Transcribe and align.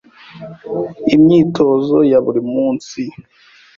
Imyitozo 1.15 1.97
ya 2.11 2.19
buri 2.25 2.41
munsi. 2.53 3.01